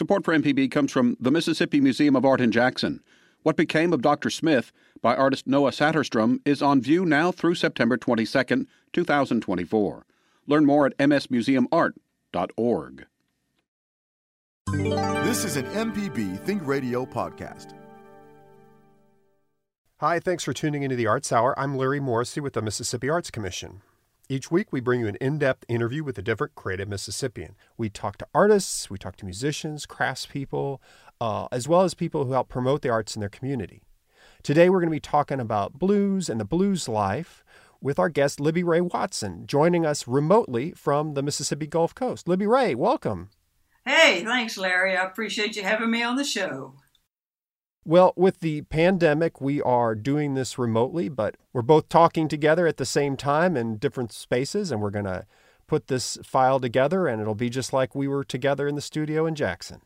[0.00, 3.02] Support for MPB comes from the Mississippi Museum of Art in Jackson.
[3.42, 4.30] What Became of Dr.
[4.30, 10.06] Smith by artist Noah Saterstrom is on view now through September 22, 2024.
[10.46, 13.06] Learn more at msmuseumart.org.
[14.72, 17.74] This is an MPB Think Radio podcast.
[19.98, 21.54] Hi, thanks for tuning into the Arts Hour.
[21.60, 23.82] I'm Larry Morrissey with the Mississippi Arts Commission.
[24.30, 27.56] Each week, we bring you an in depth interview with a different creative Mississippian.
[27.76, 30.78] We talk to artists, we talk to musicians, craftspeople,
[31.20, 33.82] uh, as well as people who help promote the arts in their community.
[34.44, 37.42] Today, we're going to be talking about blues and the blues life
[37.80, 42.28] with our guest, Libby Rae Watson, joining us remotely from the Mississippi Gulf Coast.
[42.28, 43.30] Libby Rae, welcome.
[43.84, 44.96] Hey, thanks, Larry.
[44.96, 46.76] I appreciate you having me on the show.
[47.84, 52.76] Well, with the pandemic, we are doing this remotely, but we're both talking together at
[52.76, 55.24] the same time in different spaces, and we're going to
[55.66, 59.24] put this file together, and it'll be just like we were together in the studio
[59.24, 59.80] in Jackson.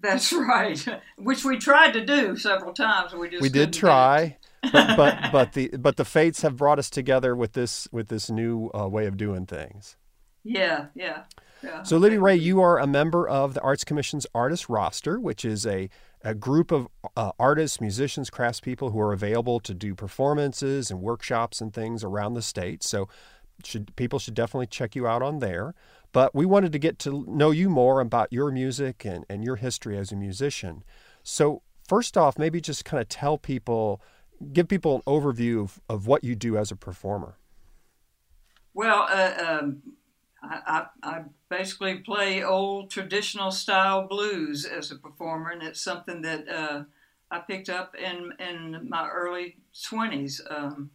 [0.00, 0.82] That's right,
[1.16, 3.12] which we tried to do several times.
[3.12, 6.88] We just we did try, but, but but the but the fates have brought us
[6.88, 9.96] together with this with this new uh, way of doing things.
[10.44, 11.24] Yeah, yeah.
[11.62, 11.82] Yeah.
[11.82, 15.66] So, Libby Rae, you are a member of the Arts Commission's artist roster, which is
[15.66, 15.88] a
[16.22, 21.60] a group of uh, artists, musicians, craftspeople who are available to do performances and workshops
[21.60, 22.82] and things around the state.
[22.82, 23.08] So
[23.64, 25.74] should people should definitely check you out on there.
[26.12, 29.56] But we wanted to get to know you more about your music and, and your
[29.56, 30.82] history as a musician.
[31.22, 34.00] So first off, maybe just kind of tell people,
[34.52, 37.36] give people an overview of, of what you do as a performer.
[38.72, 39.82] Well, uh, um,
[40.42, 46.48] I, I, basically play old traditional style blues as a performer, and it's something that
[46.48, 46.84] uh,
[47.30, 49.56] I picked up in in my early
[49.88, 50.90] twenties um,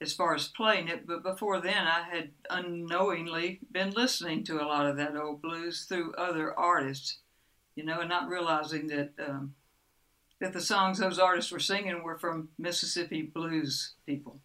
[0.00, 1.06] as far as playing it.
[1.06, 5.86] But before then, I had unknowingly been listening to a lot of that old blues
[5.88, 7.18] through other artists,
[7.76, 9.54] you know, and not realizing that um,
[10.40, 14.40] that the songs those artists were singing were from Mississippi blues people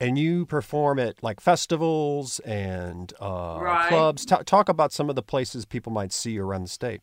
[0.00, 3.88] and you perform at like festivals and uh, right.
[3.88, 4.24] clubs.
[4.24, 7.00] T- talk about some of the places people might see you around the state.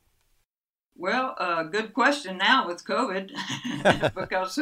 [0.97, 3.31] Well, uh, good question now with COVID,
[4.15, 4.59] because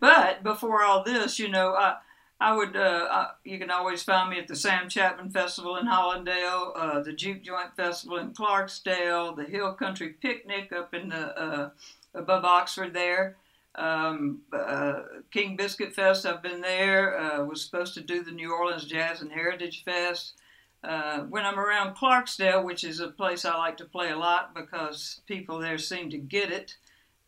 [0.00, 1.96] but before all this, you know, I
[2.40, 5.86] I would uh, I, you can always find me at the Sam Chatmon Festival in
[5.86, 11.36] Hollandale, uh, the Juke Joint Festival in Clarksdale, the Hill Country Picnic up in the
[11.36, 11.70] uh,
[12.14, 13.36] above Oxford there.
[13.78, 17.18] Um, uh, King Biscuit Fest, I've been there.
[17.18, 20.34] Uh, was supposed to do the New Orleans Jazz and Heritage Fest.
[20.82, 24.54] Uh, when I'm around Clarksdale, which is a place I like to play a lot
[24.54, 26.76] because people there seem to get it,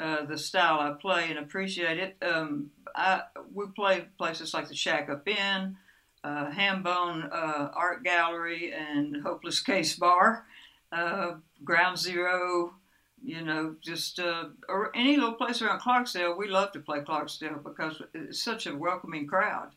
[0.01, 2.17] uh, the style I play and appreciate it.
[2.21, 3.23] Um, I,
[3.53, 5.77] we play places like the Shack Up Inn,
[6.25, 10.47] uh, Hambone uh, Art Gallery, and Hopeless Case Bar,
[11.65, 12.75] Ground Zero,
[13.23, 17.63] you know, just uh, or any little place around Clarksdale, we love to play Clarksdale
[17.63, 19.71] because it's such a welcoming crowd.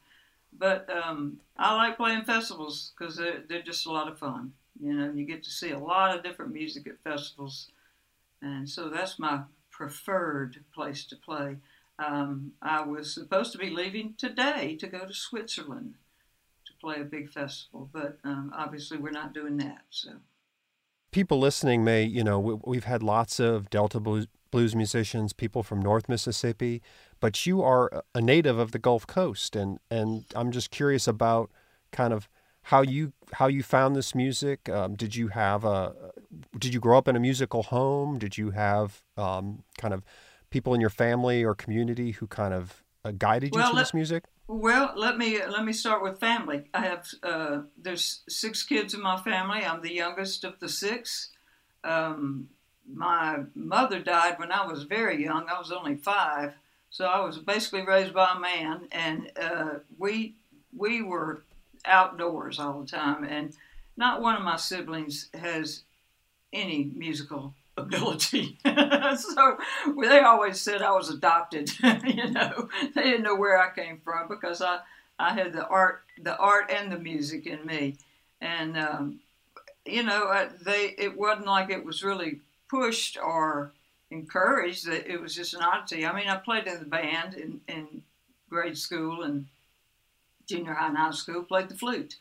[0.57, 4.53] But um, I like playing festivals because they're, they're just a lot of fun.
[4.79, 7.67] You know, you get to see a lot of different music at festivals,
[8.41, 11.57] and so that's my preferred place to play.
[11.99, 15.95] Um, I was supposed to be leaving today to go to Switzerland
[16.65, 19.81] to play a big festival, but um, obviously we're not doing that.
[19.89, 20.13] So
[21.13, 25.63] people listening may, you know, we, have had lots of Delta blues, blues, musicians, people
[25.63, 26.81] from North Mississippi,
[27.22, 31.50] but you are a native of the Gulf Coast, and and I'm just curious about
[31.91, 32.28] kind of
[32.63, 34.68] how you how you found this music.
[34.68, 35.94] Um, did you have a
[36.57, 38.19] did you grow up in a musical home?
[38.19, 40.03] Did you have um, kind of
[40.50, 43.94] people in your family or community who kind of uh, guided you well, to this
[43.94, 44.25] music?
[44.47, 46.65] Well, let me let me start with family.
[46.73, 49.63] I have uh, there's six kids in my family.
[49.63, 51.29] I'm the youngest of the six.
[51.83, 52.49] Um,
[52.91, 55.47] my mother died when I was very young.
[55.49, 56.53] I was only five,
[56.89, 60.35] so I was basically raised by a man, and uh, we
[60.75, 61.43] we were
[61.85, 63.23] outdoors all the time.
[63.23, 63.55] And
[63.95, 65.83] not one of my siblings has
[66.51, 68.57] any musical ability.
[68.65, 69.57] so
[70.00, 71.71] they always said I was adopted.
[72.06, 74.80] you know, they didn't know where I came from because I,
[75.19, 77.95] I had the art, the art and the music in me,
[78.42, 79.19] and um,
[79.86, 82.39] you know, I, they it wasn't like it was really
[82.69, 83.71] pushed or
[84.12, 84.88] encouraged.
[84.88, 86.06] That it was just an oddity.
[86.06, 88.01] I mean, I played in the band in, in
[88.50, 89.45] grade school and
[90.47, 91.44] junior high and high school.
[91.44, 92.18] Played the flute,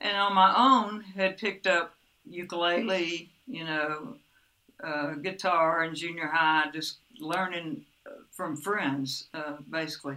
[0.00, 1.94] and on my own had picked up
[2.28, 3.30] ukulele.
[3.46, 4.16] You know,
[4.82, 10.16] uh, guitar in junior high, just learning uh, from friends, uh, basically.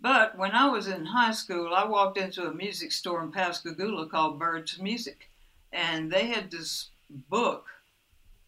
[0.00, 4.06] But when I was in high school, I walked into a music store in Pascagoula
[4.06, 5.28] called Birds Music,
[5.72, 6.88] and they had this
[7.28, 7.66] book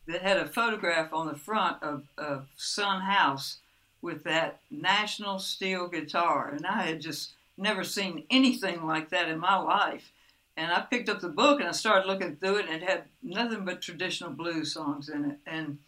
[0.07, 3.59] that had a photograph on the front of, of Son House
[4.03, 6.51] with that National steel guitar.
[6.51, 10.13] And I had just never seen anything like that in my life.
[10.57, 13.05] And I picked up the book and I started looking through it, and it had
[13.23, 15.39] nothing but traditional blues songs in it.
[15.47, 15.79] And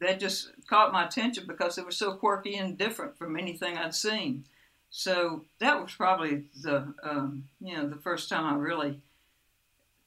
[0.00, 3.94] that just caught my attention because they were so quirky and different from anything I'd
[3.94, 4.44] seen.
[4.90, 9.00] So that was probably the um, you know the first time I really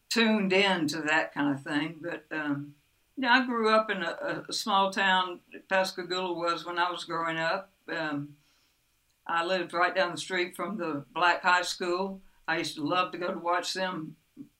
[0.09, 1.97] tuned in to that kind of thing.
[2.01, 2.75] But um,
[3.17, 5.39] yeah, I grew up in a, a, small town.
[5.69, 7.69] Pascagoula was when I was growing up.
[7.95, 8.35] Um,
[9.27, 12.19] I lived right down the street from the Black High School.
[12.51, 14.17] I used to love to go to watch them,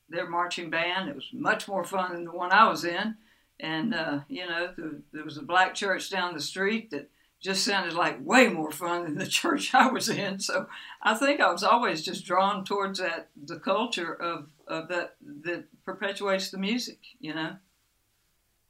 [0.08, 1.10] their marching band.
[1.10, 3.16] It was much more fun than the one I was in.
[3.60, 7.64] And, uh, you know, the, there was a black church down the street that just
[7.64, 10.40] sounded like way more fun than the church I was in.
[10.40, 10.68] So
[11.02, 15.64] I think I was always just drawn towards that, the culture of, of that, that
[15.84, 17.56] perpetuates the music, you know.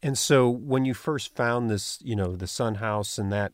[0.03, 3.53] And so when you first found this, you know, the Son House and that,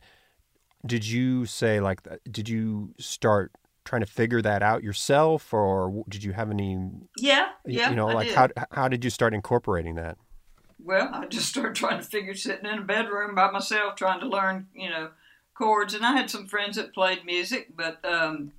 [0.86, 2.00] did you say like,
[2.30, 3.52] did you start
[3.88, 6.78] trying to figure that out yourself, or did you have any?
[7.16, 7.88] Yeah, yeah.
[7.88, 10.18] You know, like how how did you start incorporating that?
[10.78, 14.28] Well, I just started trying to figure sitting in a bedroom by myself, trying to
[14.28, 15.10] learn, you know,
[15.54, 15.94] chords.
[15.94, 18.52] And I had some friends that played music, but um,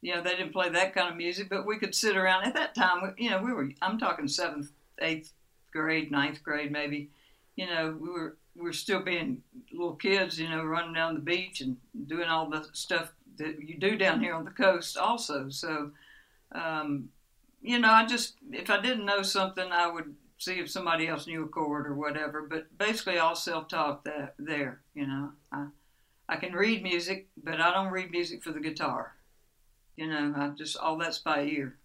[0.00, 1.50] you know, they didn't play that kind of music.
[1.50, 3.14] But we could sit around at that time.
[3.18, 3.68] You know, we were.
[3.82, 4.70] I'm talking seventh,
[5.00, 5.32] eighth
[5.72, 7.10] grade, ninth grade, maybe.
[7.56, 10.38] You know, we were we were still being little kids.
[10.38, 11.76] You know, running down the beach and
[12.06, 15.48] doing all the stuff that you do down here on the coast, also.
[15.48, 15.92] So.
[16.52, 17.08] Um,
[17.64, 21.26] you know, I just if I didn't know something, I would see if somebody else
[21.26, 22.42] knew a chord or whatever.
[22.42, 24.82] But basically, all self-taught that there.
[24.94, 25.66] You know, I
[26.28, 29.14] I can read music, but I don't read music for the guitar.
[29.96, 31.78] You know, I just all that's by ear.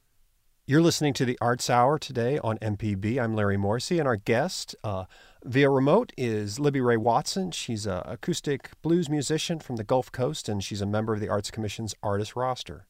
[0.66, 3.18] You're listening to the Arts Hour today on MPB.
[3.18, 5.06] I'm Larry Morrissey, and our guest uh,
[5.44, 7.52] via remote is Libby Rae Watson.
[7.52, 11.30] She's an acoustic blues musician from the Gulf Coast, and she's a member of the
[11.30, 12.88] Arts Commission's artist roster.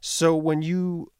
[0.00, 1.12] So, when you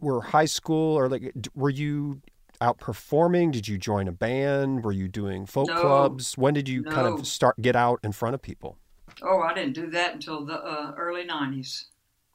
[0.00, 2.22] were high school, or like, were you
[2.60, 3.50] out performing?
[3.50, 4.84] Did you join a band?
[4.84, 6.38] Were you doing folk no, clubs?
[6.38, 6.90] When did you no.
[6.90, 8.78] kind of start get out in front of people?
[9.22, 11.86] Oh, I didn't do that until the uh, early '90s.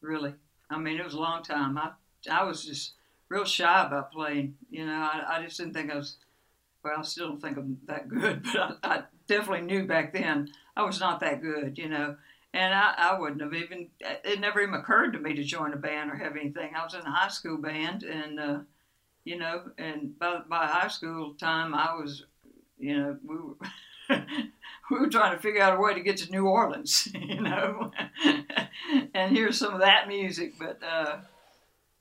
[0.02, 0.34] Really,
[0.70, 1.78] I mean, it was a long time.
[1.78, 1.92] I
[2.30, 2.94] I was just
[3.30, 4.56] real shy about playing.
[4.70, 6.18] You know, I, I just didn't think I was.
[6.88, 10.50] Well, I still don't think I'm that good, but I, I definitely knew back then
[10.76, 11.78] I was not that good.
[11.78, 12.16] You know,
[12.54, 13.90] and I, I wouldn't have even.
[14.00, 16.72] It never even occurred to me to join a band or have anything.
[16.76, 18.60] I was in a high school band, and uh,
[19.28, 22.24] you know, and by, by high school time, I was,
[22.80, 23.56] you know, we were,
[24.90, 27.92] we were trying to figure out a way to get to New Orleans, you know,
[29.14, 31.18] and hear some of that music, but, uh,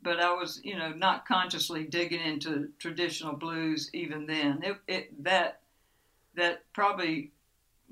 [0.06, 4.62] but I was, you know, not consciously digging into traditional blues even then.
[4.62, 5.62] It, it that
[6.36, 7.32] that probably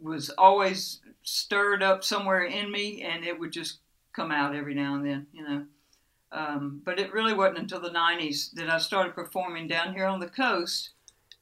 [0.00, 3.78] was always stirred up somewhere in me, and it would just
[4.12, 5.66] come out every now and then, you know.
[6.30, 10.20] Um, but it really wasn't until the 90s that I started performing down here on
[10.20, 10.90] the coast.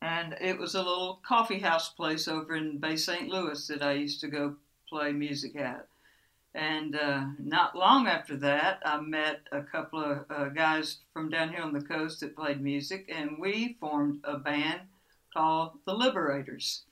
[0.01, 3.29] And it was a little coffee house place over in Bay St.
[3.29, 4.57] Louis that I used to go
[4.89, 5.87] play music at.
[6.54, 11.49] And uh, not long after that, I met a couple of uh, guys from down
[11.49, 14.82] here on the coast that played music, and we formed a band
[15.32, 16.82] called The Liberators.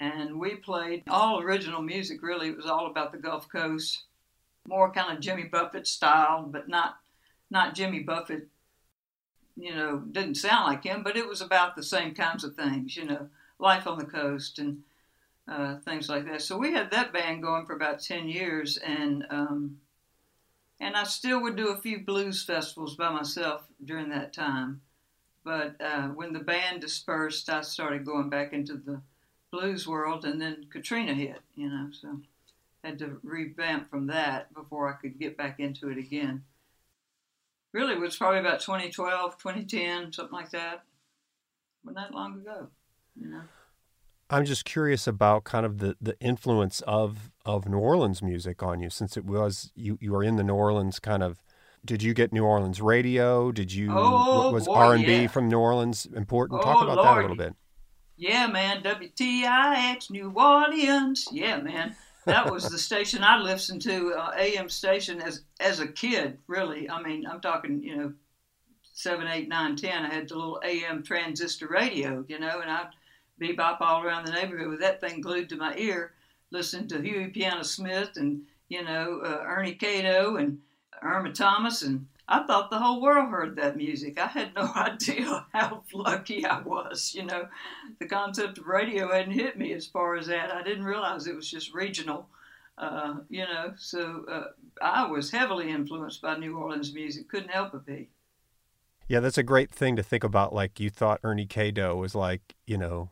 [0.00, 2.48] And we played all original music, really.
[2.48, 4.04] It was all about the Gulf Coast,
[4.66, 6.96] more kind of Jimmy Buffett style, but not
[7.48, 8.48] not Jimmy Buffett,
[9.56, 12.96] you know, didn't sound like him, but it was about the same kinds of things,
[12.96, 14.82] you know, life on the coast and
[15.48, 16.42] uh, things like that.
[16.42, 19.78] So we had that band going for about 10 years, and um,
[20.80, 24.80] and I still would do a few blues festivals by myself during that time.
[25.44, 29.00] But uh, when the band dispersed, I started going back into the
[29.50, 32.20] blues world, and then Katrina hit, you know, so
[32.82, 36.42] had to revamp from that before I could get back into it again
[37.76, 40.84] really it was probably about 2012, 2010, something like that.
[41.84, 42.68] Wasn't that long ago,
[43.14, 43.42] you know.
[44.28, 48.80] I'm just curious about kind of the, the influence of, of New Orleans music on
[48.80, 51.42] you, since it was you you were in the New Orleans kind of.
[51.84, 53.52] Did you get New Orleans radio?
[53.52, 56.60] Did you oh, was R and B from New Orleans important?
[56.60, 57.06] Oh, Talk about Lord.
[57.06, 57.54] that a little bit.
[58.16, 58.82] Yeah, man.
[58.82, 61.28] WTIX New Orleans.
[61.30, 61.94] Yeah, man
[62.26, 66.38] that was the station I listened to, uh, AM station as as a kid.
[66.48, 68.12] Really, I mean, I'm talking, you know,
[68.92, 70.04] seven, eight, nine, ten.
[70.04, 72.90] I had the little AM transistor radio, you know, and I'd
[73.40, 76.12] bebop all around the neighborhood with that thing glued to my ear,
[76.50, 80.58] listening to Huey Piano Smith and you know uh, Ernie K-Doe and
[81.02, 84.18] Irma Thomas and I thought the whole world heard that music.
[84.18, 87.14] I had no idea how lucky I was.
[87.14, 87.48] You know,
[88.00, 90.52] the concept of radio hadn't hit me as far as that.
[90.52, 92.28] I didn't realize it was just regional.
[92.78, 94.44] Uh, you know, so uh,
[94.82, 97.28] I was heavily influenced by New Orleans music.
[97.28, 98.10] Couldn't help but be.
[99.08, 100.52] Yeah, that's a great thing to think about.
[100.52, 103.10] Like you thought Ernie K-Doe was like, you know,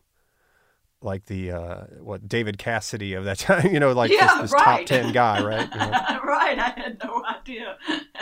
[1.05, 4.53] like the uh, what David Cassidy of that time, you know, like yeah, this, this
[4.53, 4.65] right.
[4.65, 5.69] top ten guy, right?
[5.73, 6.21] You know?
[6.25, 6.59] right.
[6.59, 7.77] I had no idea.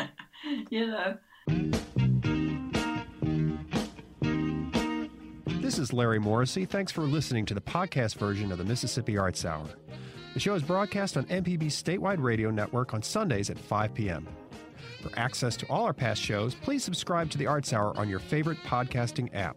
[0.71, 1.19] you know.
[5.61, 6.67] This is Larry Morrissey.
[6.67, 9.67] Thanks for listening to the podcast version of the Mississippi Arts Hour.
[10.35, 14.27] The show is broadcast on MPB's statewide radio network on Sundays at 5 p.m.
[15.03, 18.19] For access to all our past shows, please subscribe to the Arts Hour on your
[18.19, 19.57] favorite podcasting app.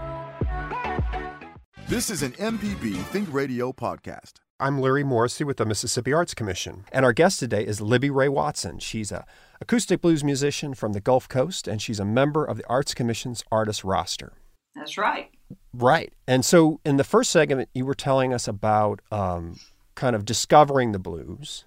[1.91, 4.35] This is an MPB Think Radio podcast.
[4.61, 8.29] I'm Larry Morrissey with the Mississippi Arts Commission, and our guest today is Libby Rae
[8.29, 8.79] Watson.
[8.79, 9.25] She's a
[9.59, 13.43] acoustic blues musician from the Gulf Coast, and she's a member of the Arts Commission's
[13.51, 14.31] artist roster.
[14.73, 15.31] That's right.
[15.73, 16.13] Right.
[16.25, 19.59] And so, in the first segment, you were telling us about um,
[19.93, 21.65] kind of discovering the blues,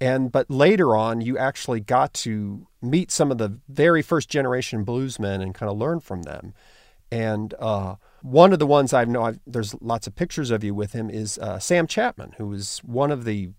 [0.00, 4.86] and but later on, you actually got to meet some of the very first generation
[4.86, 6.54] bluesmen and kind of learn from them.
[7.12, 10.74] And uh, one of the ones I know, I've, there's lots of pictures of you
[10.74, 13.50] with him, is uh, Sam Chatmon, who was one of the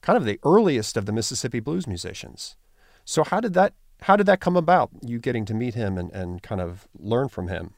[0.00, 2.56] kind of the earliest of the Mississippi blues musicians.
[3.04, 4.90] So how did that how did that come about?
[5.00, 7.74] You getting to meet him and, and kind of learn from him.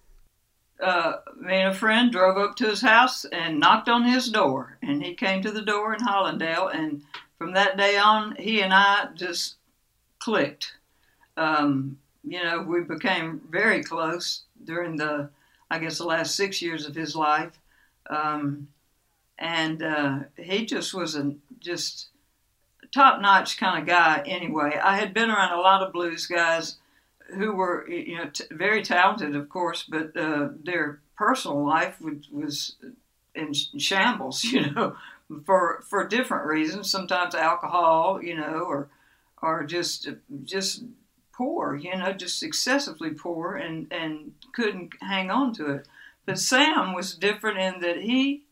[0.81, 4.79] Uh, me and a friend drove up to his house and knocked on his door,
[4.83, 7.03] and he came to the door in Hollandale, and
[7.39, 9.57] from that day on, he and I just
[10.19, 10.73] clicked.
[11.37, 15.29] Um, you know, we became very close during the,
[15.75, 17.59] I guess, the last six years of his life,
[18.09, 18.69] um,
[19.39, 22.09] and uh, he just was a just
[22.93, 24.23] top notch kind of guy.
[24.27, 26.77] Anyway, I had been around a lot of blues guys
[27.35, 32.29] who were, you know, t- very talented, of course, but uh, their personal life was,
[32.31, 32.77] was
[33.35, 34.45] in shambles.
[34.55, 34.97] You know,
[35.45, 36.91] for for different reasons.
[36.91, 38.89] Sometimes alcohol, you know, or
[39.43, 40.09] or just
[40.45, 40.85] just
[41.37, 45.89] poor, you know, just excessively poor and, and couldn't hang on to it.
[46.27, 48.43] But Sam was different in that he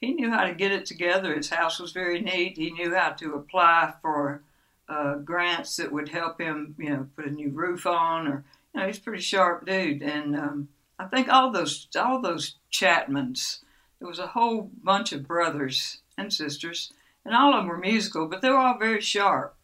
[0.00, 1.32] he knew how to get it together.
[1.32, 2.58] His house was very neat.
[2.58, 4.42] He knew how to apply for
[4.88, 8.80] uh, grants that would help him, you know, put a new roof on, or you
[8.80, 10.02] know, he's a pretty sharp dude.
[10.02, 13.60] And um, I think all those all those Chatmons,
[13.98, 16.92] there was a whole bunch of brothers and sisters,
[17.24, 19.54] and all of them were musical, but they were all very sharp.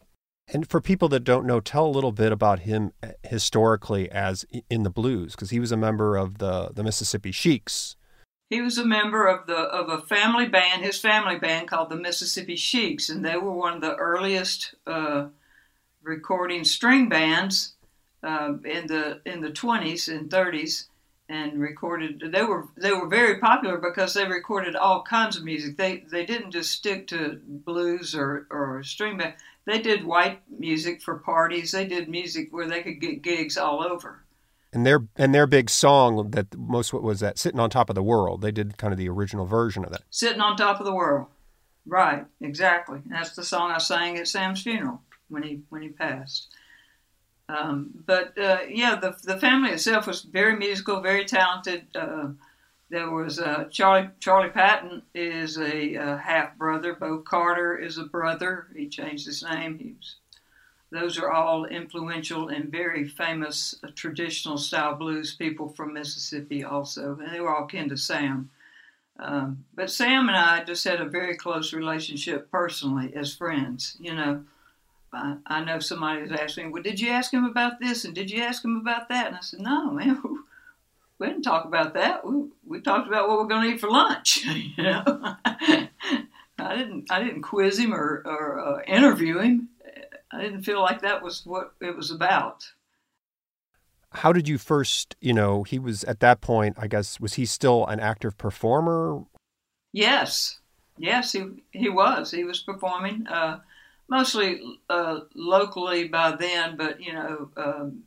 [0.51, 4.45] And for people that don't know, tell a little bit about him uh, historically as
[4.69, 7.95] in the blues, because he was a member of the, the Mississippi Sheiks.
[8.49, 11.95] He was a member of the of a family band, his family band called the
[11.95, 15.27] Mississippi Sheiks, and they were one of the earliest uh,
[16.01, 17.75] recording string bands
[18.23, 20.85] uh, in the in the 20s and 30s,
[21.29, 22.23] and recorded.
[22.33, 25.77] They were they were very popular because they recorded all kinds of music.
[25.77, 29.35] They they didn't just stick to blues or or string band
[29.69, 31.71] they did white music for parties.
[31.71, 34.23] They did music where they could get gigs all over.
[34.71, 37.95] And their and their big song that most what was that sitting on top of
[37.95, 38.41] the world.
[38.41, 40.03] They did kind of the original version of that.
[40.11, 41.27] Sitting on top of the world,
[41.85, 42.25] right?
[42.39, 42.99] Exactly.
[43.07, 46.53] That's the song I sang at Sam's funeral when he when he passed.
[47.47, 51.87] Um, but uh, yeah, the the family itself was very musical, very talented.
[51.95, 52.29] Uh,
[52.89, 56.93] there was uh, Charlie Charlie Patton is a, a half brother.
[56.93, 58.67] Bo Carter is a brother.
[58.75, 59.77] He changed his name.
[59.77, 60.15] He was,
[60.91, 67.15] those are all influential and very famous uh, traditional style blues people from Mississippi, also,
[67.21, 68.49] and they were all kin to Sam.
[69.19, 73.97] Um, but Sam and I just had a very close relationship personally as friends.
[73.99, 74.43] You know,
[75.13, 78.15] I, I know somebody was asking me, "Well, did you ask him about this and
[78.15, 80.23] did you ask him about that?" And I said, "No, man."
[81.19, 82.25] We didn't talk about that.
[82.25, 84.45] We, we talked about what we're going to eat for lunch.
[84.45, 85.03] you know,
[85.45, 89.69] I didn't I didn't quiz him or, or uh, interview him.
[90.31, 92.71] I didn't feel like that was what it was about.
[94.11, 97.45] how did you first, you know, he was at that point, I guess, was he
[97.45, 99.23] still an active performer?
[99.91, 100.59] Yes.
[100.97, 102.31] Yes, he, he was.
[102.31, 103.59] He was performing, uh,
[104.09, 108.03] mostly uh, locally by then, but, you know, um,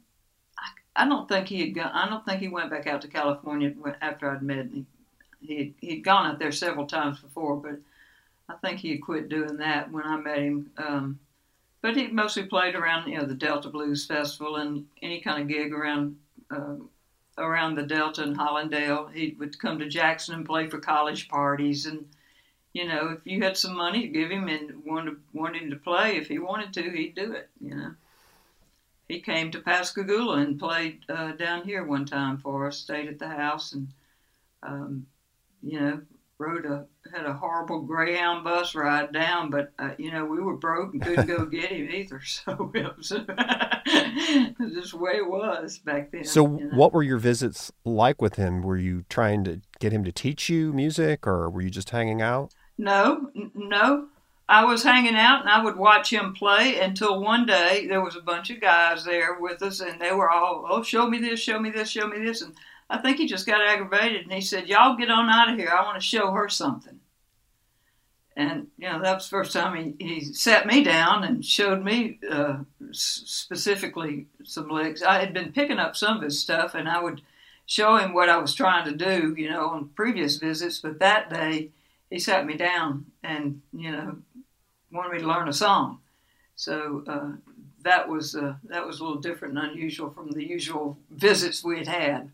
[0.95, 3.73] I, don't think he had gone, I don't think he went back out to California
[4.01, 4.87] after I'd met him.
[5.41, 7.79] He, he'd gone out there several times before, but
[8.49, 10.71] I think he had quit doing that when I met him.
[10.77, 11.19] Um,
[11.81, 15.49] but he mostly played around, you know, the Delta Blues Festival and any kind of
[15.49, 16.17] gig around
[16.51, 16.77] uh,
[17.39, 19.13] around the Delta and Hollandale.
[19.13, 22.07] He would come to Jackson and play for college parties, and
[22.73, 25.77] you know, if you had some money to give him and wanted wanted him to
[25.77, 27.51] play, if he wanted to, he'd do it.
[27.61, 27.95] You know,
[29.13, 32.79] he came to Pascagoula and played uh, down here one time for us.
[32.79, 33.89] Stayed at the house and.
[34.65, 35.07] Um,
[35.63, 36.01] you know,
[36.39, 40.57] rode a had a horrible Greyhound bus ride down, but uh, you know we were
[40.57, 42.21] broke and couldn't go get him either.
[42.33, 43.09] So it was,
[44.75, 46.25] just the way it was back then.
[46.25, 46.77] So, you know?
[46.77, 48.63] what were your visits like with him?
[48.63, 52.23] Were you trying to get him to teach you music, or were you just hanging
[52.23, 52.53] out?
[52.79, 54.09] No, n- no.
[54.49, 58.17] I was hanging out and I would watch him play until one day there was
[58.17, 61.41] a bunch of guys there with us and they were all, oh, show me this,
[61.41, 62.43] show me this, show me this.
[62.43, 62.55] And
[62.91, 65.71] I think he just got aggravated and he said, Y'all get on out of here.
[65.71, 67.01] I want to show her something.
[68.37, 71.85] And, you know, that was the first time he, he sat me down and showed
[71.85, 72.59] me uh,
[72.91, 75.03] specifically some licks.
[75.03, 77.21] I had been picking up some of his stuff and I would
[77.67, 80.79] show him what I was trying to do, you know, on previous visits.
[80.79, 81.71] But that day,
[82.11, 84.19] he sat me down and, you know,
[84.93, 85.99] wanted me to learn a song.
[86.55, 87.33] So uh,
[87.83, 91.79] that was uh, that was a little different and unusual from the usual visits we
[91.79, 92.31] had had.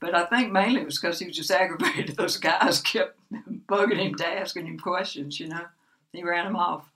[0.00, 2.16] But I think mainly it was because he was just aggravated.
[2.16, 3.18] Those guys kept
[3.66, 5.66] bugging him to asking him questions, you know.
[6.12, 6.90] He ran them off.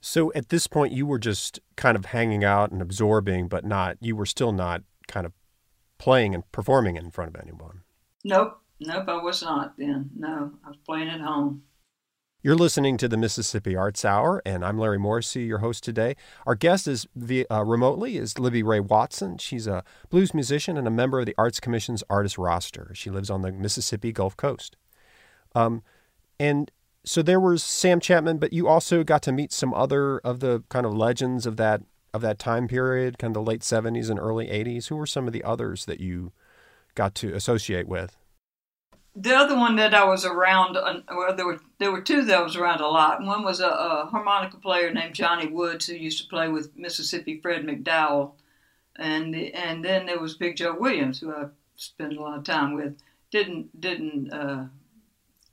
[0.00, 3.96] So at this point, you were just kind of hanging out and absorbing, but not,
[4.00, 5.32] you were still not kind of
[5.98, 7.80] playing and performing in front of anyone.
[8.22, 8.60] Nope.
[8.78, 10.10] Nope, I was not then.
[10.14, 11.62] No, I was playing at home.
[12.46, 16.14] You're listening to the Mississippi Arts Hour, and I'm Larry Morrissey, your host today.
[16.46, 17.08] Our guest is
[17.50, 19.38] uh, remotely is Libby Rae Watson.
[19.38, 22.92] She's a blues musician and a member of the Arts Commission's artist roster.
[22.94, 24.76] She lives on the Mississippi Gulf Coast.
[25.56, 25.82] Um,
[26.38, 26.70] and
[27.04, 30.62] so there was Sam Chatmon, but you also got to meet some other of the
[30.68, 31.82] kind of legends of that
[32.14, 34.86] of that time period, kind of the late '70s and early '80s.
[34.86, 36.30] Who were some of the others that you
[36.94, 38.16] got to associate with?
[39.18, 42.42] The other one that I was around, well, there were there were two that I
[42.42, 43.24] was around a lot.
[43.24, 47.40] One was a, a, harmonica player named Johnny Woods who used to play with Mississippi
[47.40, 48.32] Fred McDowell,
[48.96, 52.74] and and then there was Big Joe Williams who I spent a lot of time
[52.74, 52.98] with.
[53.30, 54.66] Didn't didn't uh,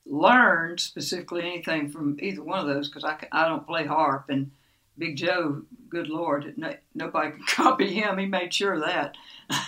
[0.06, 4.52] learn specifically anything from either one of those because I, I don't play harp and
[4.98, 8.18] Big Joe, good Lord, no, nobody can copy him.
[8.18, 9.16] He made sure of that.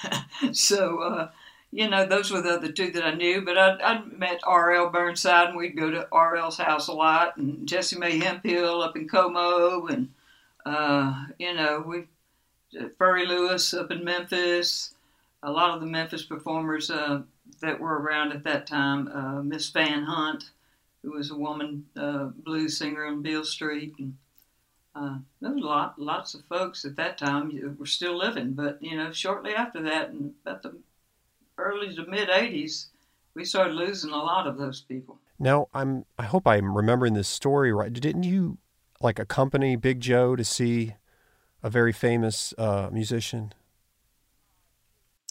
[0.51, 0.99] so.
[0.99, 1.29] Uh,
[1.75, 3.41] you know, those were the other two that I knew.
[3.41, 4.89] But I I met R.L.
[4.91, 9.09] Burnside, and we'd go to R.L.'s house a lot, and Jessie Mae Hemphill up in
[9.09, 10.09] Como, and
[10.65, 12.05] uh, you know, we
[12.97, 14.93] Furry Lewis up in Memphis.
[15.43, 17.21] A lot of the Memphis performers uh,
[17.59, 20.51] that were around at that time, uh, Miss Van Hunt,
[21.03, 24.15] who was a woman uh, blues singer on Beale Street, and
[24.95, 28.53] uh, there was a lot, lots of folks at that time were still living.
[28.53, 30.77] But you know, shortly after that, and about the
[31.57, 32.87] early to mid 80s,
[33.33, 35.19] we started losing a lot of those people.
[35.37, 37.91] Now, I'm I hope I'm remembering this story right.
[37.91, 38.57] Didn't you
[39.01, 40.95] like accompany Big Joe to see
[41.61, 43.53] a very famous uh, musician?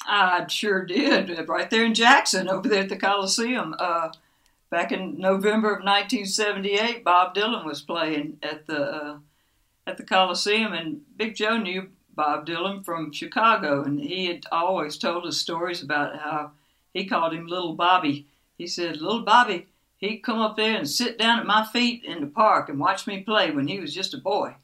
[0.06, 3.74] I sure did, right there in Jackson, over there at the Coliseum.
[3.78, 4.10] Uh,
[4.70, 9.18] back in November of 1978, Bob Dylan was playing at the uh,
[9.86, 14.96] at the Coliseum, and Big Joe knew Bob Dylan from Chicago, and he had always
[14.96, 16.52] told us stories about how
[16.92, 18.26] he called him Little Bobby.
[18.56, 22.20] He said, Little Bobby, he'd come up there and sit down at my feet in
[22.20, 24.54] the park and watch me play when he was just a boy.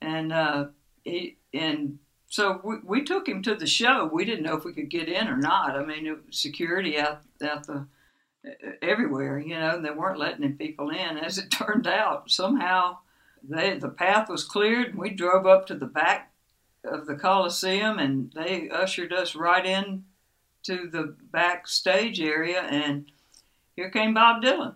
[0.00, 0.66] And uh,
[1.02, 4.10] he and so we, we took him to the show.
[4.12, 5.76] We didn't know if we could get in or not.
[5.76, 7.86] I mean, security out out the
[8.82, 11.18] everywhere, you know, and they weren't letting people in.
[11.18, 12.98] As it turned out, somehow
[13.42, 16.32] they, the path was cleared, and we drove up to the back
[16.84, 20.04] of the Coliseum, and they ushered us right in
[20.64, 23.10] to the backstage area, and
[23.76, 24.74] here came Bob Dylan.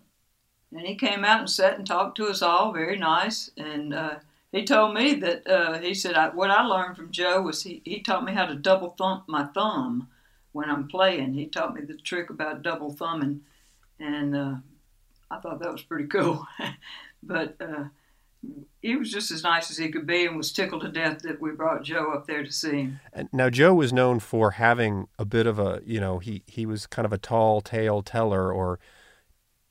[0.70, 3.50] And he came out and sat and talked to us all, very nice.
[3.56, 4.16] And uh,
[4.52, 7.80] he told me that uh, he said I, what I learned from Joe was he,
[7.84, 10.08] he taught me how to double thump my thumb
[10.52, 11.34] when I'm playing.
[11.34, 13.42] He taught me the trick about double thumbing,
[13.98, 14.54] and uh,
[15.30, 16.46] I thought that was pretty cool.
[17.22, 17.84] but uh,
[18.80, 21.40] he was just as nice as he could be and was tickled to death that
[21.40, 23.00] we brought Joe up there to see him.
[23.12, 26.64] And now Joe was known for having a bit of a, you know, he he
[26.64, 28.78] was kind of a tall tale teller or,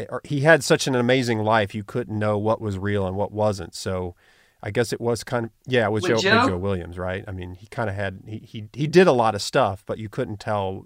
[0.09, 3.31] or he had such an amazing life you couldn't know what was real and what
[3.31, 3.73] wasn't.
[3.73, 4.15] So
[4.61, 6.47] I guess it was kind of yeah, it was Joe, Joe?
[6.47, 7.23] Joe Williams, right?
[7.27, 9.97] I mean, he kind of had he, he he did a lot of stuff, but
[9.97, 10.85] you couldn't tell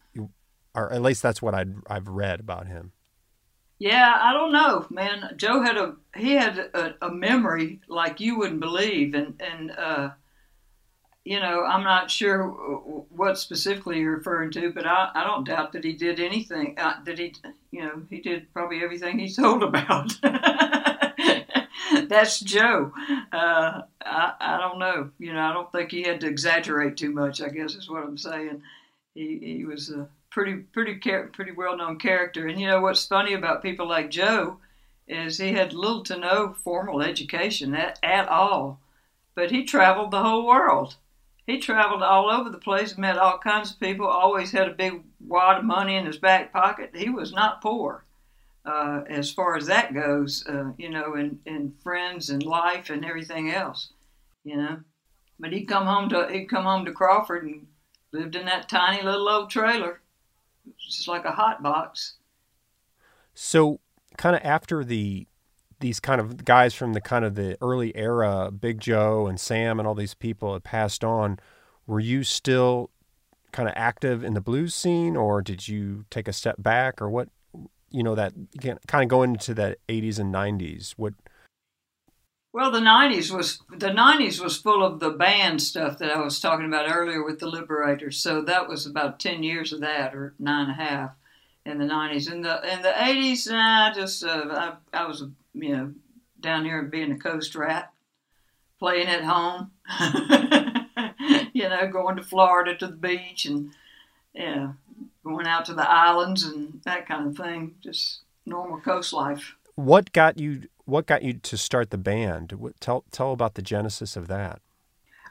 [0.76, 2.91] or at least that's what I'd I've read about him.
[3.82, 5.34] Yeah, I don't know, man.
[5.38, 10.12] Joe had a he had a, a memory like you wouldn't believe, and and uh,
[11.26, 12.44] you know I'm not sure
[13.10, 16.76] what specifically you're referring to, but I, I don't doubt that he did anything.
[16.78, 17.34] Uh, that he
[17.72, 20.13] you know he did probably everything he's told about.
[22.08, 22.94] That's Joe.
[23.32, 25.10] Uh, I I don't know.
[25.17, 27.41] You know I don't think he had to exaggerate too much.
[27.41, 28.62] I guess is what I'm saying.
[29.15, 32.48] He he was a pretty pretty pretty well known character.
[32.48, 34.58] And you know what's funny about people like Joe
[35.08, 38.80] is he had little to no formal education at, at all,
[39.36, 40.96] but he traveled the whole world.
[41.46, 44.08] He traveled all over the place, met all kinds of people.
[44.08, 46.91] Always had a big wad of money in his back pocket.
[46.96, 48.06] He was not poor.
[48.63, 53.04] Uh, as far as that goes, uh, you know, in, in friends and life and
[53.04, 53.89] everything else,
[54.44, 54.80] you know.
[55.39, 57.65] But he'd come home to he'd come home to Crawford and
[58.13, 60.01] lived in that tiny little old trailer
[60.80, 62.15] just like a hot box.
[63.34, 63.80] So,
[64.17, 65.28] kind of after the
[65.80, 69.80] these kind of guys from the kind of the early era, Big Joe and Sam
[69.80, 71.39] and all these people had passed on,
[71.88, 72.91] were you still
[73.52, 77.10] kind of active in the blues scene, or did you take a step back, or
[77.10, 77.30] what?
[77.89, 78.34] You know that
[78.88, 80.91] kind of going into that '80s and '90s.
[80.91, 81.13] What
[82.54, 86.40] well, the '90s was the '90s was full of the band stuff that I was
[86.40, 88.18] talking about earlier with the Liberators.
[88.18, 91.12] So that was about ten years of that, or nine and a half,
[91.66, 92.32] in the '90s.
[92.32, 95.94] In the in the '80s, nah, just uh, I, I was you know
[96.40, 97.94] down here being a coast rat,
[98.80, 99.72] playing at home.
[101.54, 103.72] you know, going to Florida to the beach and
[104.34, 104.74] yeah,
[105.24, 107.76] going out to the islands and that kind of thing.
[107.82, 109.56] Just normal coast life.
[109.76, 112.54] What got you what got you to start the band?
[112.82, 114.62] Tell tell about the genesis of that.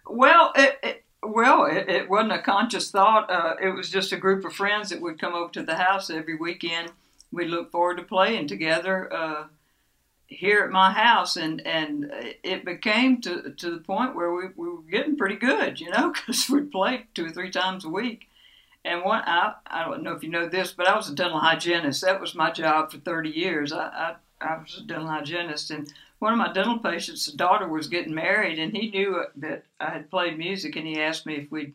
[0.09, 3.31] Well, it, it well, it, it, wasn't a conscious thought.
[3.31, 6.09] Uh, it was just a group of friends that would come over to the house
[6.09, 6.93] every weekend.
[7.31, 9.45] We look forward to playing together uh,
[10.27, 12.11] here at my house, and and
[12.43, 16.11] it became to to the point where we, we were getting pretty good, you know,
[16.27, 18.29] because we'd play two or three times a week.
[18.83, 21.39] And one, I, I don't know if you know this, but I was a dental
[21.39, 22.01] hygienist.
[22.01, 23.75] That was my job for 30 years.
[23.75, 27.89] I, I I was a dental hygienist, and one of my dental patients' daughter was
[27.89, 31.51] getting married, and he knew that I had played music, and he asked me if
[31.51, 31.75] we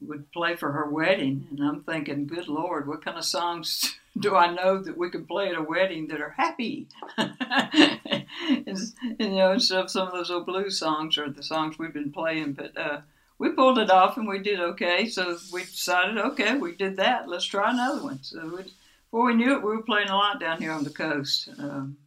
[0.00, 1.46] would play for her wedding.
[1.50, 5.26] And I'm thinking, good Lord, what kind of songs do I know that we can
[5.26, 6.88] play at a wedding that are happy?
[7.16, 8.78] and,
[9.18, 12.52] you know, of some of those old blues songs or the songs we've been playing,
[12.52, 13.00] but uh,
[13.38, 15.08] we pulled it off and we did okay.
[15.08, 17.28] So we decided, okay, we did that.
[17.28, 18.22] Let's try another one.
[18.22, 18.64] So we
[19.12, 21.50] before we knew it, we were playing a lot down here on the coast.
[21.58, 21.98] Um,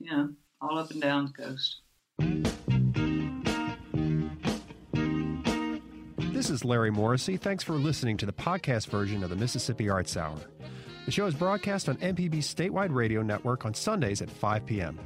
[0.00, 1.80] you know, all up and down the coast.
[6.32, 7.36] This is Larry Morrissey.
[7.36, 10.38] Thanks for listening to the podcast version of the Mississippi Arts Hour.
[11.06, 14.98] The show is broadcast on MPB's statewide radio network on Sundays at 5 p.m.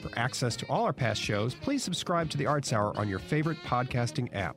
[0.00, 3.18] For access to all our past shows, please subscribe to the Arts Hour on your
[3.18, 4.56] favorite podcasting app.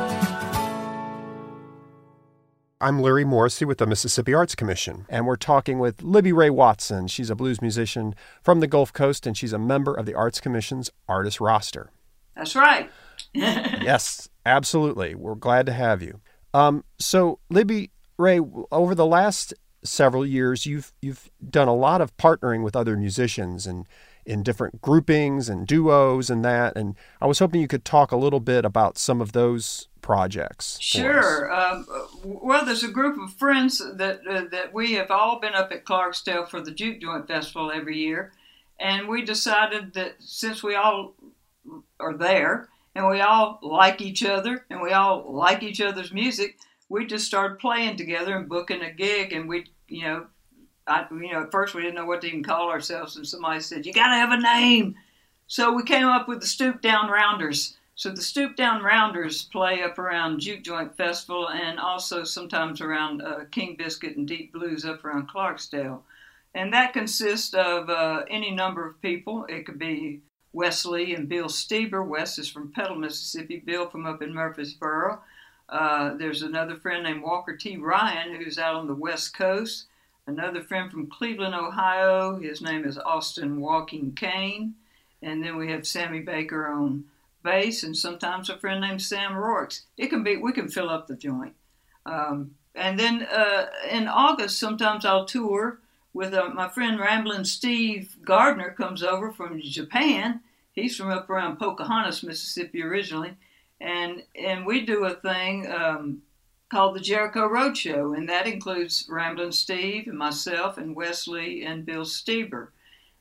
[2.81, 7.07] I'm Larry Morrissey with the Mississippi Arts Commission, and we're talking with Libby Rae Watson.
[7.07, 10.41] She's a blues musician from the Gulf Coast, and she's a member of the Arts
[10.41, 11.91] Commission's artist roster.
[12.35, 12.89] That's right.
[13.33, 15.13] yes, absolutely.
[15.13, 16.21] We're glad to have you.
[16.55, 18.39] Um, so, Libby Rae,
[18.71, 23.67] over the last several years, you've you've done a lot of partnering with other musicians
[23.67, 23.85] and
[24.25, 26.75] in different groupings and duos and that.
[26.75, 30.77] And I was hoping you could talk a little bit about some of those projects?
[30.81, 31.51] Sure.
[31.53, 31.85] Um,
[32.23, 35.85] well, there's a group of friends that uh, that we have all been up at
[35.85, 38.33] Clarksdale for the Juke Joint Festival every year,
[38.79, 41.13] and we decided that since we all
[41.99, 46.57] are there and we all like each other and we all like each other's music,
[46.89, 50.27] we just started playing together and booking a gig, and we, you know.
[50.87, 53.59] I, you know, at first we didn't know what to even call ourselves, and somebody
[53.59, 54.95] said, "You got to have a name."
[55.47, 57.77] So we came up with the Stoop Down Rounders.
[57.95, 63.21] So the Stoop Down Rounders play up around Juke Joint Festival and also sometimes around
[63.21, 65.99] uh, King Biscuit and Deep Blues up around Clarksdale.
[66.55, 69.45] And that consists of uh, any number of people.
[69.49, 70.21] It could be
[70.53, 72.05] Wesley and Bill Steber.
[72.05, 73.59] Wes is from Petal, Mississippi.
[73.59, 75.21] Bill from up in Murfreesboro.
[75.69, 77.77] Uh, there's another friend named Walker T.
[77.77, 79.85] Ryan who's out on the West Coast.
[80.27, 82.39] Another friend from Cleveland, Ohio.
[82.39, 84.75] His name is Austin Walking Cane.
[85.21, 87.05] And then we have Sammy Baker on
[87.43, 89.81] bass, and sometimes a friend named Sam Rorks.
[89.97, 91.53] It can be we can fill up the joint.
[92.05, 95.79] Um, and then uh, in August, sometimes I'll tour
[96.13, 100.41] with uh, my friend Ramblin' Steve Gardner comes over from Japan.
[100.73, 103.33] He's from up around Pocahontas, Mississippi originally,
[103.79, 106.21] and and we do a thing um,
[106.71, 112.05] called the Jericho Roadshow, and that includes Ramblin' Steve and myself and Wesley and Bill
[112.05, 112.69] Steber.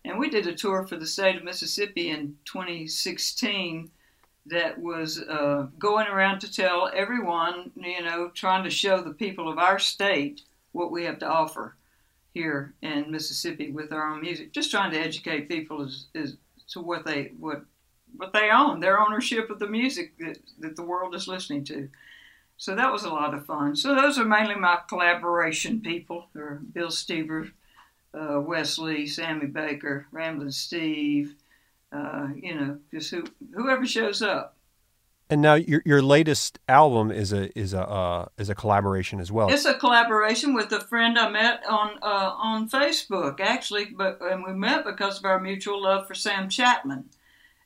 [0.05, 3.91] And we did a tour for the state of Mississippi in 2016
[4.47, 9.51] that was uh, going around to tell everyone, you know, trying to show the people
[9.51, 11.75] of our state what we have to offer
[12.33, 14.53] here in Mississippi with our own music.
[14.53, 16.37] Just trying to educate people as, as
[16.69, 17.65] to what they what
[18.17, 21.89] what they own, their ownership of the music that, that the world is listening to.
[22.61, 23.75] So that was a lot of fun.
[23.75, 27.53] So those are mainly my collaboration people, or Bill Steber,
[28.12, 31.37] uh, Wesley, Sammy Baker, Ramblin' Steve,
[31.90, 34.59] uh, you know, just who, whoever shows up.
[35.31, 39.33] And now your your latest album is a is a uh, is a collaboration as
[39.33, 39.49] well.
[39.49, 44.44] It's a collaboration with a friend I met on uh, on Facebook actually, but and
[44.44, 47.05] we met because of our mutual love for Sam Chatmon,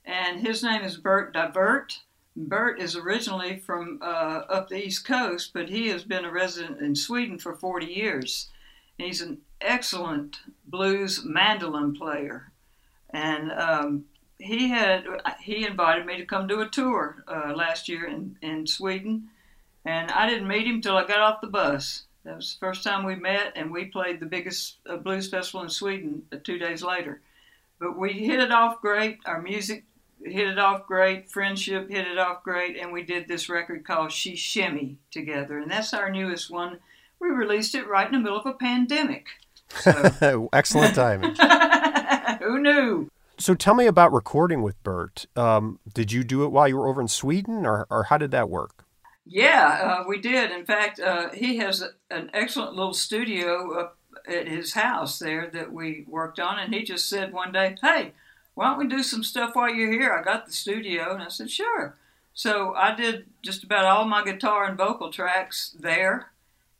[0.04, 1.98] and his name is Bert Deivert.
[2.36, 6.80] Bert is originally from uh, up the East Coast, but he has been a resident
[6.80, 8.50] in Sweden for 40 years.
[8.98, 12.50] He's an excellent blues mandolin player,
[13.10, 14.04] and um,
[14.38, 15.04] he had
[15.40, 19.28] he invited me to come do a tour uh, last year in, in Sweden,
[19.84, 22.04] and I didn't meet him till I got off the bus.
[22.24, 25.62] That was the first time we met, and we played the biggest uh, blues festival
[25.62, 27.20] in Sweden uh, two days later.
[27.78, 29.18] But we hit it off great.
[29.26, 29.84] Our music
[30.24, 31.30] hit it off great.
[31.30, 35.70] Friendship hit it off great, and we did this record called She Shimmy together, and
[35.70, 36.78] that's our newest one.
[37.20, 39.26] We released it right in the middle of a pandemic.
[39.68, 40.48] So.
[40.52, 41.34] Excellent timing.
[42.40, 43.10] Who knew?
[43.38, 45.26] So tell me about recording with Bert.
[45.36, 48.30] Um, did you do it while you were over in Sweden, or, or how did
[48.30, 48.84] that work?
[49.26, 50.50] Yeah, uh, we did.
[50.50, 55.72] In fact, uh, he has an excellent little studio up at his house there that
[55.72, 58.12] we worked on, and he just said one day, "Hey,
[58.54, 60.12] why don't we do some stuff while you're here?
[60.12, 61.96] I got the studio." And I said, "Sure."
[62.34, 66.30] So I did just about all my guitar and vocal tracks there.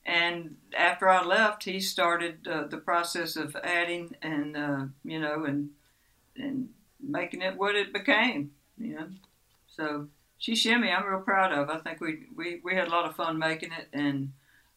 [0.05, 5.45] And after I left, he started uh, the process of adding and uh, you know
[5.45, 5.71] and
[6.37, 6.69] and
[7.01, 8.51] making it what it became.
[8.77, 9.07] You know,
[9.69, 10.09] so
[10.39, 10.91] she shimmy.
[10.91, 11.71] I'm real proud of.
[11.71, 14.33] I think we, we we had a lot of fun making it, and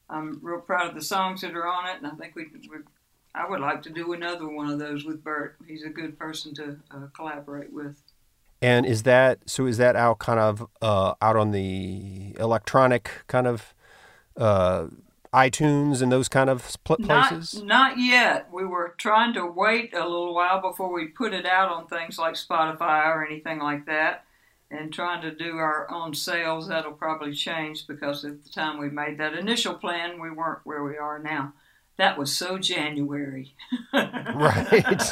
[0.09, 1.97] I'm real proud of the songs that are on it.
[1.97, 2.77] And I think we, we
[3.35, 5.57] I would like to do another one of those with Bert.
[5.67, 8.01] He's a good person to uh, collaborate with.
[8.61, 9.67] And is that so?
[9.67, 13.75] Is that out kind of uh, out on the electronic kind of
[14.35, 14.87] uh,
[15.31, 17.61] iTunes and those kind of pl- places?
[17.61, 18.49] Not, not yet.
[18.51, 22.17] We were trying to wait a little while before we put it out on things
[22.17, 24.25] like Spotify or anything like that,
[24.71, 26.67] and trying to do our own sales.
[26.67, 30.83] That'll probably change because at the time we made that initial plan, we weren't where
[30.83, 31.53] we are now.
[31.97, 33.55] That was so January.
[33.93, 35.11] right.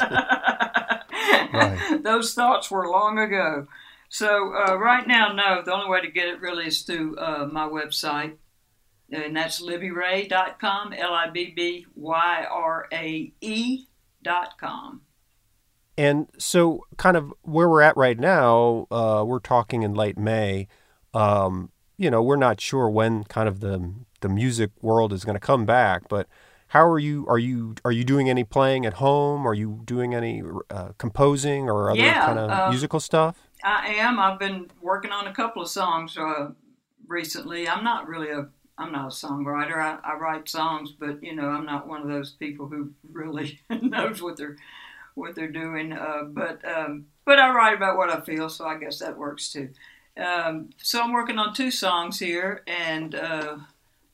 [1.52, 2.00] right.
[2.02, 3.66] Those thoughts were long ago.
[4.08, 5.62] So uh, right now, no.
[5.64, 8.36] The only way to get it really is through uh, my website,
[9.10, 15.02] and that's libbyrae.com, L I B B Y R A E.com.
[15.98, 20.68] And so, kind of where we're at right now, uh, we're talking in late May.
[21.14, 25.36] Um, you know, we're not sure when kind of the the music world is going
[25.36, 26.28] to come back, but
[26.68, 27.26] how are you?
[27.28, 29.46] Are you are you doing any playing at home?
[29.46, 33.36] Are you doing any uh, composing or other yeah, kind of uh, musical stuff?
[33.62, 34.18] I am.
[34.18, 36.50] I've been working on a couple of songs uh,
[37.06, 37.68] recently.
[37.68, 38.48] I'm not really a
[38.78, 39.78] I'm not a songwriter.
[39.78, 43.60] I, I write songs, but you know, I'm not one of those people who really
[43.82, 44.56] knows what they're
[45.14, 45.92] what they're doing.
[45.92, 49.50] Uh, but um, but I write about what I feel, so I guess that works
[49.50, 49.70] too.
[50.16, 53.56] Um, so I'm working on two songs here and uh,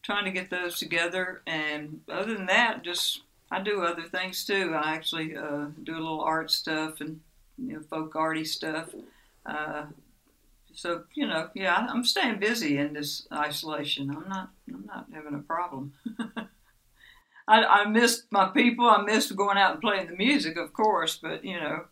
[0.02, 1.42] trying to get those together.
[1.46, 4.74] And other than that, just I do other things too.
[4.74, 7.20] I actually uh, do a little art stuff and
[7.58, 8.94] you know folk arty stuff.
[9.44, 9.84] Uh,
[10.74, 14.10] so you know, yeah, I'm staying busy in this isolation.
[14.10, 15.92] I'm not, I'm not having a problem.
[17.48, 18.88] I, I missed my people.
[18.88, 21.84] I missed going out and playing the music, of course, but you know,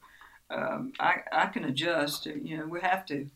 [0.51, 2.27] um, I I can adjust.
[2.27, 3.29] You know, we have to.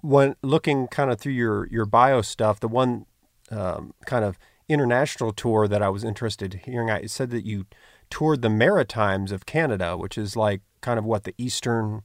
[0.00, 3.06] When looking kind of through your your bio stuff, the one
[3.50, 7.66] um, kind of international tour that I was interested in hearing, I said that you
[8.10, 12.02] toured the Maritimes of Canada, which is like kind of what the eastern,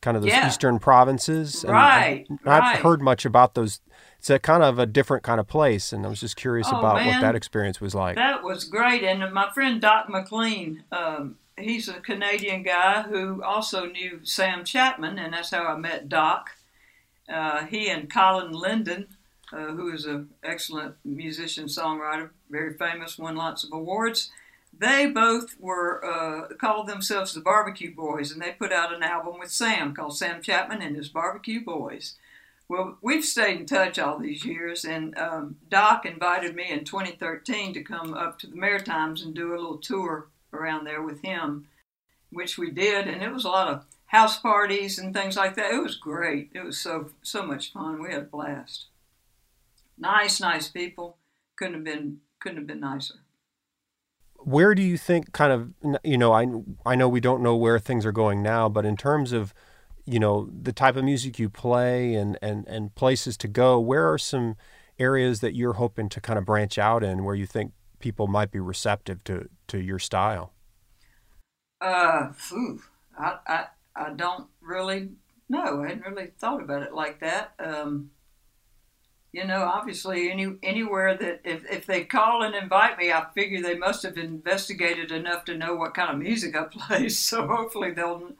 [0.00, 0.46] kind of those Yeah.
[0.46, 1.64] eastern provinces.
[1.64, 2.76] And Right, I, I've right.
[2.78, 3.80] heard much about those.
[4.18, 6.78] It's a kind of a different kind of place, and I was just curious Oh,
[6.78, 8.16] about what that experience was like.
[8.16, 9.02] That was great.
[9.02, 15.18] And my friend Doc MacLean, um, he's a Canadian guy who also knew Sam Chatmon,
[15.18, 16.50] and that's how I met Doc.
[17.32, 19.06] Uh, he and Colin Linden,
[19.52, 24.30] uh, who is an excellent musician songwriter, very famous, won lots of awards.
[24.76, 29.38] They both were uh, called themselves the Barbecue Boys, and they put out an album
[29.38, 32.16] with Sam called Sam Chatmon and his Barbecue Boys.
[32.68, 37.74] Well, we've stayed in touch all these years, and um, Doc invited me in 2013
[37.74, 41.66] to come up to the Maritimes and do a little tour around there with him,
[42.30, 45.72] which we did, and it was a lot of house parties and things like that.
[45.72, 46.50] It was great.
[46.54, 48.00] It was so so much fun.
[48.00, 48.86] We had a blast.
[50.00, 51.18] Nice, nice people.
[51.56, 53.14] Couldn't have been couldn't have been nicer.
[54.38, 56.46] where do you think kind of you know I
[56.86, 59.52] I know we don't know where things are going now, but in terms of
[60.06, 64.10] you know the type of music you play and and and places to go, where
[64.10, 64.56] are some
[64.98, 68.50] areas that you're hoping to kind of branch out in where you think people might
[68.50, 70.52] be receptive to to your style?
[71.80, 72.82] Uh, phew,
[73.18, 75.10] I, I, I don't really
[75.48, 75.82] know.
[75.82, 77.54] I hadn't really thought about it like that.
[77.58, 78.10] Um,
[79.32, 83.62] you know, obviously, any anywhere that if, if they call and invite me, I figure
[83.62, 87.08] they must have investigated enough to know what kind of music I play.
[87.08, 88.32] So hopefully they'll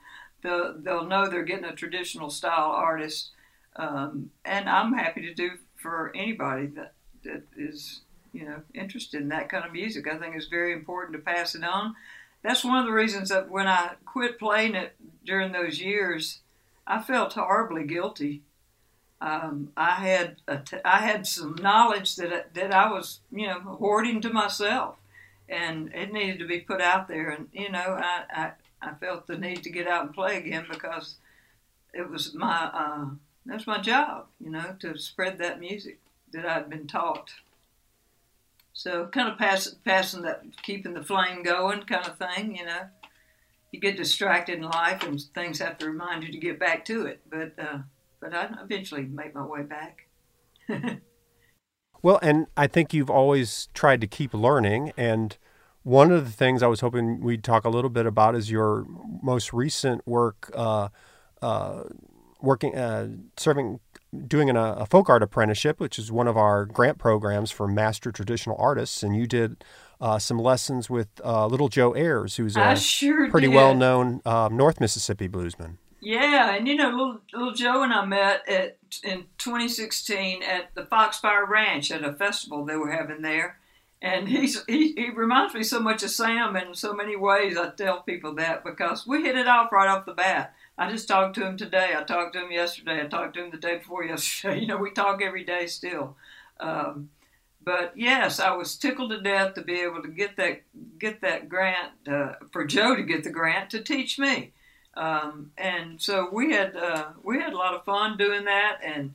[0.42, 3.30] they'll, they'll know they're getting a traditional style artist.
[3.76, 8.00] Um, and I'm happy to do for anybody that that is
[8.32, 10.06] you know interested in that kind of music.
[10.06, 11.94] I think it's very important to pass it on
[12.42, 16.40] that's one of the reasons that when I quit playing it during those years,
[16.86, 18.42] I felt horribly guilty.
[19.20, 23.60] Um, I had t- I had some knowledge that I- that I was you know
[23.60, 24.96] hoarding to myself,
[25.48, 27.28] and it needed to be put out there.
[27.30, 30.66] And you know I I, I felt the need to get out and play again
[30.70, 31.16] because
[31.92, 33.06] it was my uh,
[33.46, 35.98] that's my job, you know, to spread that music
[36.32, 37.30] that I'd been taught.
[38.72, 42.56] So kind of pass, passing that, keeping the flame going, kind of thing.
[42.56, 42.82] You know,
[43.72, 47.06] you get distracted in life, and things have to remind you to get back to
[47.06, 47.20] it.
[47.28, 47.78] But uh,
[48.20, 50.08] but I eventually made my way back.
[52.02, 54.92] Well, and I think you've always tried to keep learning.
[54.96, 55.36] And
[55.82, 58.86] one of the things I was hoping we'd talk a little bit about is your
[59.22, 60.88] most recent work, uh,
[61.42, 61.84] uh,
[62.40, 63.80] working, uh, serving,
[64.26, 68.10] doing an, a folk art apprenticeship, which is one of our grant programs for master
[68.10, 69.02] traditional artists.
[69.02, 69.62] And you did
[70.00, 74.56] uh, some lessons with uh, Little Joe Ayers, who's a sure pretty well known um,
[74.56, 75.76] North Mississippi bluesman.
[76.00, 80.84] Yeah, and you know, little, little Joe and I met at in 2016 at the
[80.84, 83.58] Foxfire Ranch at a festival they were having there,
[84.00, 87.56] and he's he, he reminds me so much of Sam in so many ways.
[87.56, 90.54] I tell people that because we hit it off right off the bat.
[90.78, 91.90] I just talked to him today.
[91.94, 93.02] I talked to him yesterday.
[93.02, 94.58] I talked to him the day before yesterday.
[94.60, 96.16] You know, we talk every day still.
[96.58, 97.10] Um,
[97.62, 100.62] but yes, I was tickled to death to be able to get that
[100.98, 104.52] get that grant uh, for Joe to get the grant to teach me.
[104.94, 108.78] Um, and so we had uh, we had a lot of fun doing that.
[108.84, 109.14] And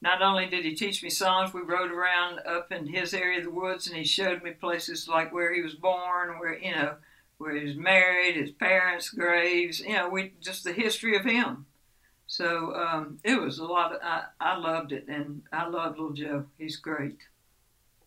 [0.00, 3.44] not only did he teach me songs, we rode around up in his area of
[3.44, 6.96] the woods, and he showed me places like where he was born, where you know
[7.38, 9.80] where he was married, his parents' graves.
[9.80, 11.66] You know, we just the history of him.
[12.26, 13.92] So um, it was a lot.
[13.92, 16.46] Of, I I loved it, and I love little Joe.
[16.58, 17.18] He's great.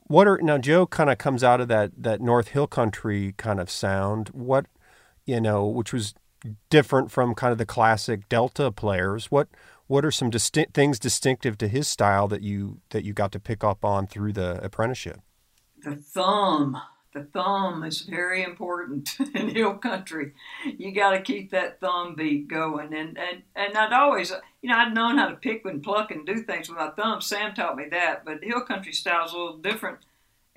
[0.08, 3.60] What are now Joe kind of comes out of that that North Hill Country kind
[3.60, 4.30] of sound.
[4.30, 4.66] What
[5.26, 6.14] you know, which was
[6.70, 9.32] different from kind of the classic Delta players.
[9.32, 9.48] What
[9.88, 13.40] what are some distinct things distinctive to his style that you that you got to
[13.40, 15.22] pick up on through the apprenticeship?
[15.86, 16.82] the thumb.
[17.14, 20.34] The thumb is very important in hill country.
[20.66, 22.94] You got to keep that thumb beat going.
[22.94, 26.26] And, and and I'd always, you know, I'd known how to pick and pluck and
[26.26, 27.22] do things with my thumb.
[27.22, 30.00] Sam taught me that, but hill country style is a little different.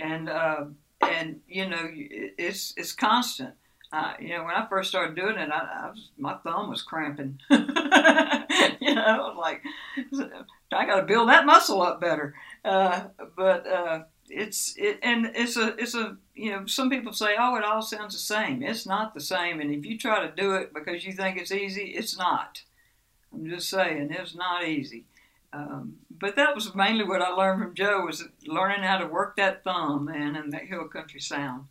[0.00, 0.64] And uh,
[1.00, 3.54] and you know, it's it's constant.
[3.90, 6.82] Uh, you know, when I first started doing it, I, I was, my thumb was
[6.82, 7.40] cramping.
[7.50, 9.62] you know, I was like
[10.72, 12.34] I got to build that muscle up better.
[12.64, 17.34] Uh, but uh, it's it and it's a it's a you know some people say
[17.38, 20.34] oh it all sounds the same it's not the same and if you try to
[20.34, 22.62] do it because you think it's easy it's not
[23.32, 25.04] i'm just saying it's not easy
[25.52, 29.36] um, but that was mainly what i learned from joe was learning how to work
[29.36, 31.64] that thumb and, and that hill country sound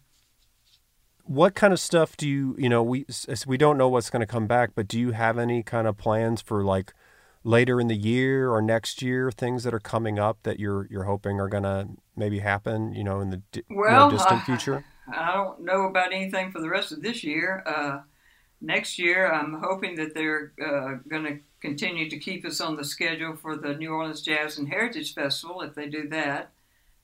[1.27, 3.05] what kind of stuff do you you know we
[3.45, 5.97] we don't know what's going to come back, but do you have any kind of
[5.97, 6.93] plans for like
[7.43, 11.03] later in the year or next year things that are coming up that you're you're
[11.03, 14.45] hoping are going to maybe happen you know in the di- well, more distant I,
[14.45, 14.85] future?
[15.13, 17.63] I don't know about anything for the rest of this year.
[17.65, 17.99] Uh,
[18.61, 22.83] next year, I'm hoping that they're uh, going to continue to keep us on the
[22.83, 26.51] schedule for the New Orleans Jazz and Heritage Festival if they do that.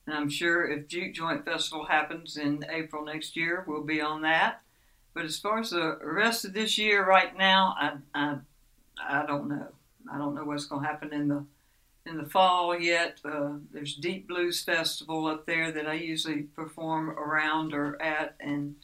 [0.06, 4.22] And I'm sure if Juke Joint Festival happens in April next year, we'll be on
[4.22, 4.60] that.
[5.14, 8.36] But as far as the rest of this year, right now, I, I,
[9.02, 9.68] I don't know.
[10.12, 11.46] I don't know what's going to happen in the
[12.06, 13.18] in the fall yet.
[13.24, 18.74] Uh, there's Deep Blues Festival up there that I usually perform around or at, and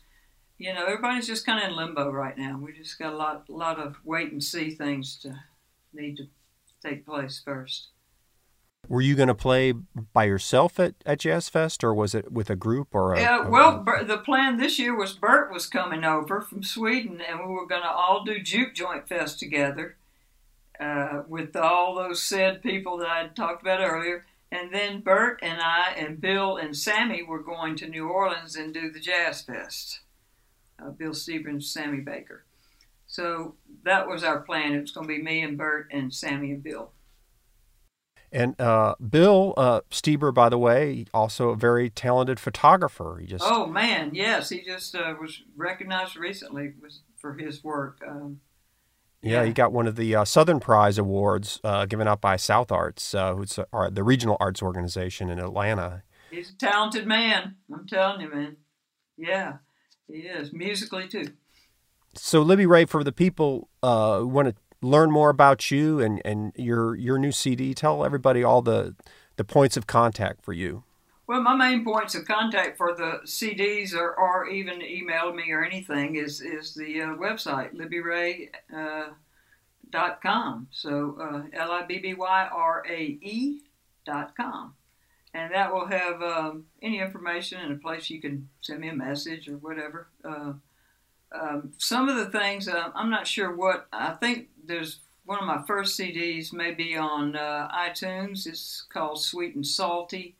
[0.56, 2.58] you know everybody's just kind of in limbo right now.
[2.58, 5.38] We just got a lot, lot of wait and see things to
[5.92, 6.28] need to
[6.82, 7.88] take place first.
[8.88, 12.50] Were you going to play by yourself at, at Jazz Fest, or was it with
[12.50, 13.20] a group or a?
[13.20, 17.38] Yeah, well, a, the plan this year was Bert was coming over from Sweden, and
[17.38, 19.96] we were going to all do Juke Joint Fest together
[20.80, 24.24] uh, with all those said people that I talked about earlier.
[24.52, 28.74] And then Bert and I and Bill and Sammy were going to New Orleans and
[28.74, 30.00] do the Jazz Fest.
[30.82, 32.44] Uh, Bill Steber, Sammy Baker.
[33.06, 33.54] So
[33.84, 34.72] that was our plan.
[34.72, 36.90] It was going to be me and Bert and Sammy and Bill.
[38.32, 43.18] And uh, Bill uh, Steber, by the way, also a very talented photographer.
[43.20, 46.74] He just oh man, yes, he just uh, was recognized recently
[47.16, 48.00] for his work.
[48.06, 48.40] Um,
[49.20, 52.36] yeah, yeah, he got one of the uh, Southern Prize awards uh, given out by
[52.36, 53.58] South Arts, uh, who's
[53.90, 56.02] the regional arts organization in Atlanta.
[56.30, 57.56] He's a talented man.
[57.72, 58.56] I'm telling you, man.
[59.18, 59.54] Yeah,
[60.06, 61.32] he is musically too.
[62.14, 66.52] So, Libby Rae, for the people who want to learn more about you and, and
[66.56, 68.94] your your new CD, tell everybody all the
[69.36, 70.84] the points of contact for you.
[71.26, 75.64] Well, my main points of contact for the CDs or, or even email me or
[75.64, 79.14] anything is is the uh, website libbyrae.com.
[79.94, 80.68] Uh, com.
[80.70, 83.60] so uh, L I B B Y R A E
[84.04, 84.74] dot com,
[85.32, 88.94] and that will have um, any information and a place you can send me a
[88.94, 90.08] message or whatever.
[91.32, 95.46] Um, some of the things uh, I'm not sure what I think there's one of
[95.46, 98.46] my first CDs maybe on uh, iTunes.
[98.46, 100.34] It's called Sweet and Salty,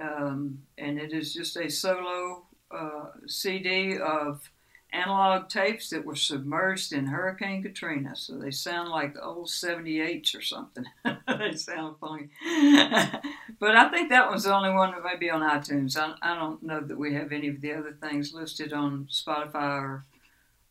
[0.00, 4.48] um, and it is just a solo uh, CD of
[4.92, 8.14] analog tapes that were submerged in Hurricane Katrina.
[8.14, 10.84] So they sound like old 78s or something.
[11.04, 12.28] they sound funny.
[13.58, 15.96] but I think that was the only one that may be on iTunes.
[15.96, 19.80] I, I don't know that we have any of the other things listed on Spotify
[19.80, 20.04] or,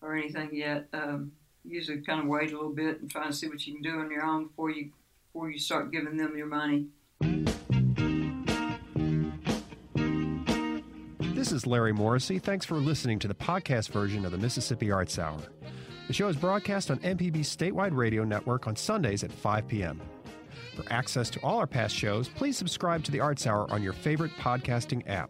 [0.02, 0.88] or anything yet.
[0.93, 1.32] Um,
[1.64, 3.99] usually kind of wait a little bit and try and see what you can do
[3.99, 4.91] on your own before you
[5.32, 6.88] before you start giving them your money.
[11.34, 12.41] This is Larry Morrisey.
[12.41, 15.39] Thanks for listening to the podcast version of the Mississippi Arts Hour.
[16.08, 20.02] The show is broadcast on MPB's statewide radio network on Sundays at 5 p.m.
[20.76, 23.93] For access to all our past shows, please subscribe to the Arts Hour on your
[23.93, 25.30] favorite podcasting app.